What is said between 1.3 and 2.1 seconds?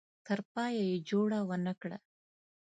ونه کړه.